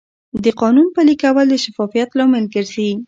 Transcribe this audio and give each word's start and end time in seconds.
د 0.43 0.45
قانون 0.61 0.87
پلي 0.95 1.15
کول 1.23 1.45
د 1.49 1.55
شفافیت 1.63 2.09
لامل 2.17 2.45
ګرځي. 2.53 2.91